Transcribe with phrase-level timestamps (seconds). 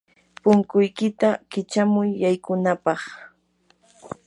[0.41, 3.01] punkuykiyta kichamuy yaykunapaq.